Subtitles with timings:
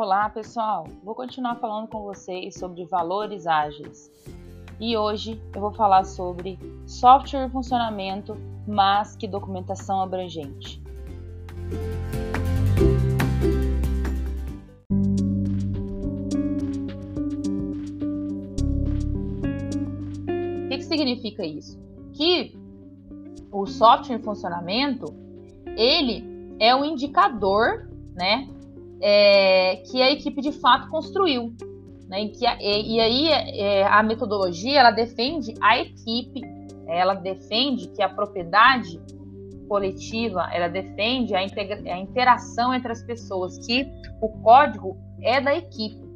[0.00, 0.86] Olá, pessoal!
[1.02, 4.08] Vou continuar falando com vocês sobre valores ágeis.
[4.78, 6.56] E hoje eu vou falar sobre
[6.86, 10.80] software e funcionamento, mas que documentação abrangente.
[20.64, 21.76] O que, que significa isso?
[22.12, 22.56] Que
[23.50, 25.06] o software em funcionamento
[25.76, 28.48] ele é um indicador, né,
[29.00, 31.54] é, que a equipe de fato construiu.
[32.08, 32.30] Né?
[32.40, 36.40] E, a, e, e aí é, a metodologia ela defende a equipe,
[36.86, 39.00] ela defende que a propriedade
[39.68, 43.86] coletiva, ela defende a, integra, a interação entre as pessoas, que
[44.20, 46.08] o código é da equipe.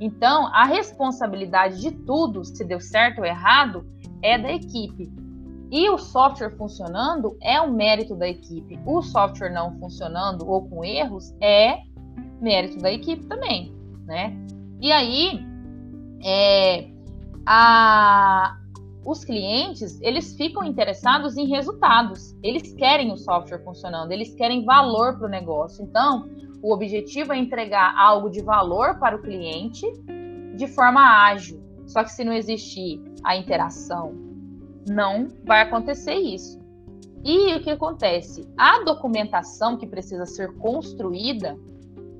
[0.00, 3.84] Então, a responsabilidade de tudo, se deu certo ou errado,
[4.22, 5.12] é da equipe.
[5.70, 8.80] E o software funcionando é um mérito da equipe.
[8.86, 11.80] O software não funcionando ou com erros é
[12.40, 13.74] mérito da equipe também,
[14.06, 14.36] né?
[14.80, 15.44] E aí,
[16.24, 16.88] é,
[17.46, 18.56] a,
[19.04, 22.36] os clientes, eles ficam interessados em resultados.
[22.42, 25.84] Eles querem o software funcionando, eles querem valor para o negócio.
[25.84, 26.28] Então,
[26.62, 29.86] o objetivo é entregar algo de valor para o cliente
[30.56, 31.62] de forma ágil.
[31.86, 34.12] Só que se não existir a interação,
[34.88, 36.58] não vai acontecer isso.
[37.24, 38.48] E o que acontece?
[38.56, 41.58] A documentação que precisa ser construída,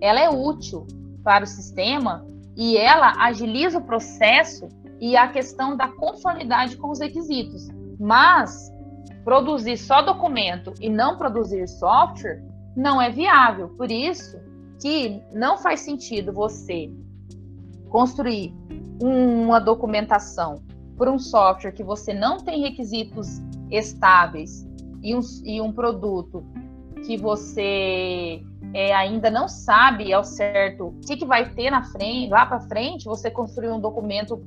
[0.00, 0.86] ela é útil
[1.22, 4.68] para o sistema e ela agiliza o processo
[5.00, 7.68] e a questão da conformidade com os requisitos.
[7.98, 8.72] Mas
[9.24, 12.42] produzir só documento e não produzir software
[12.76, 13.70] não é viável.
[13.70, 14.38] Por isso
[14.80, 16.90] que não faz sentido você
[17.88, 18.54] construir
[19.00, 20.62] uma documentação
[20.96, 24.66] por um software que você não tem requisitos estáveis
[25.02, 26.44] e um, e um produto
[27.04, 28.42] que você
[28.74, 32.60] é, ainda não sabe ao certo o que, que vai ter na frente, lá para
[32.60, 34.42] frente, você construir um documento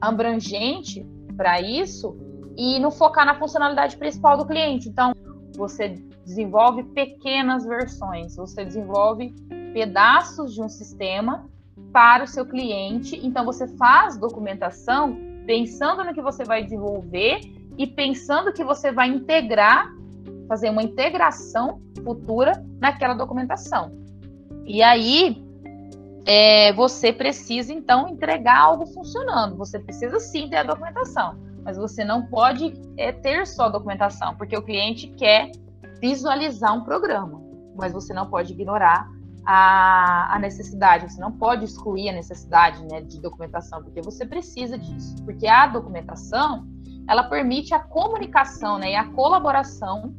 [0.00, 1.06] abrangente
[1.36, 2.16] para isso
[2.56, 4.88] e não focar na funcionalidade principal do cliente.
[4.88, 5.12] Então,
[5.56, 5.88] você
[6.24, 9.34] desenvolve pequenas versões, você desenvolve
[9.72, 11.48] pedaços de um sistema
[11.92, 13.18] para o seu cliente.
[13.22, 17.40] Então, você faz documentação pensando no que você vai desenvolver
[17.78, 19.90] e pensando que você vai integrar,
[20.50, 23.92] fazer uma integração futura naquela documentação.
[24.66, 25.40] E aí,
[26.26, 29.56] é, você precisa então entregar algo funcionando.
[29.56, 34.34] Você precisa sim ter a documentação, mas você não pode é, ter só a documentação,
[34.34, 35.52] porque o cliente quer
[36.00, 37.40] visualizar um programa,
[37.76, 39.08] mas você não pode ignorar
[39.46, 44.76] a, a necessidade, você não pode excluir a necessidade né, de documentação, porque você precisa
[44.76, 46.66] disso, porque a documentação
[47.08, 50.12] ela permite a comunicação né, e a colaboração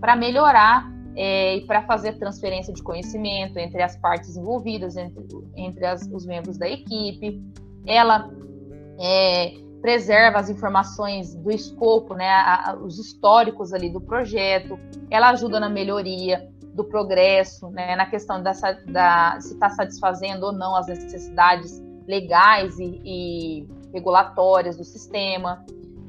[0.00, 5.24] para melhorar é, e para fazer transferência de conhecimento entre as partes envolvidas, entre,
[5.56, 7.42] entre as, os membros da equipe.
[7.84, 8.30] Ela
[9.00, 14.78] é, preserva as informações do escopo, né, a, a, os históricos ali do projeto.
[15.10, 20.52] Ela ajuda na melhoria do progresso, né, na questão dessa, da, se está satisfazendo ou
[20.52, 25.64] não as necessidades legais e, e regulatórias do sistema.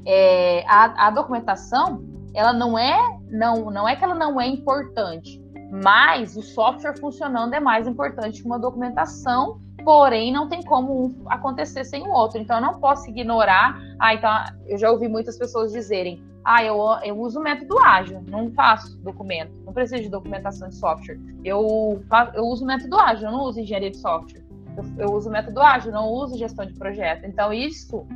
[0.06, 5.40] É, a, a documentação ela não é não não é que ela não é importante,
[5.70, 11.24] mas o software funcionando é mais importante que uma documentação, porém não tem como um
[11.26, 12.38] acontecer sem o outro.
[12.38, 13.80] Então eu não posso ignorar.
[13.98, 14.30] Ah, então
[14.66, 18.98] eu já ouvi muitas pessoas dizerem: "Ah, eu, eu uso o método ágil, não faço
[18.98, 21.18] documento, não preciso de documentação de software.
[21.44, 22.02] Eu
[22.34, 24.44] eu uso o método ágil, eu não uso engenharia de software.
[24.76, 27.24] Eu, eu uso o método ágil, não uso gestão de projeto.
[27.26, 28.06] Então isso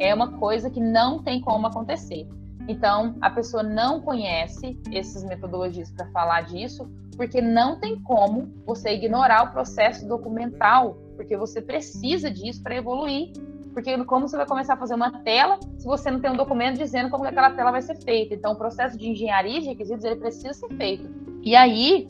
[0.00, 2.26] é uma coisa que não tem como acontecer.
[2.70, 8.90] Então, a pessoa não conhece essas metodologias para falar disso, porque não tem como você
[8.90, 13.32] ignorar o processo documental, porque você precisa disso para evoluir.
[13.74, 16.78] Porque como você vai começar a fazer uma tela se você não tem um documento
[16.78, 18.34] dizendo como aquela tela vai ser feita?
[18.34, 21.10] Então, o processo de engenharia de requisitos ele precisa ser feito.
[21.42, 22.06] E aí,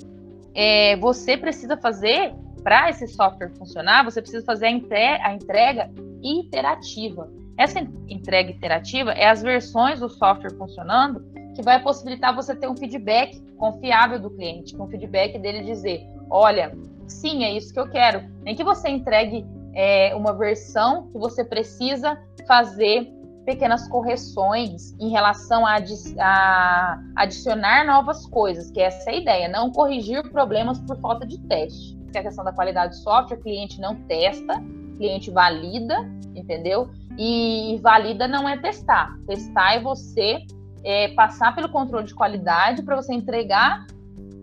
[0.55, 5.91] é, você precisa fazer para esse software funcionar, você precisa fazer a entrega, a entrega
[6.23, 7.31] iterativa.
[7.61, 7.79] Essa
[8.09, 11.23] entrega iterativa é as versões do software funcionando
[11.55, 16.73] que vai possibilitar você ter um feedback confiável do cliente, um feedback dele dizer, olha,
[17.07, 18.25] sim, é isso que eu quero.
[18.43, 22.19] Nem que você entregue é, uma versão que você precisa
[22.49, 23.13] fazer
[23.45, 25.77] pequenas correções em relação a,
[26.19, 31.39] a, adicionar novas coisas, que essa é a ideia, não corrigir problemas por falta de
[31.41, 31.95] teste.
[32.11, 36.11] Que é a questão da qualidade do software, o cliente não testa, o cliente valida,
[36.35, 36.89] entendeu?
[37.23, 39.15] E valida não é testar.
[39.27, 40.39] Testar é você
[40.83, 43.87] é, passar pelo controle de qualidade para você entregar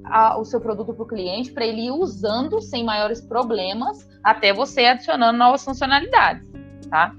[0.06, 4.54] a, o seu produto para o cliente para ele ir usando sem maiores problemas até
[4.54, 6.48] você adicionando novas funcionalidades,
[6.88, 7.14] tá?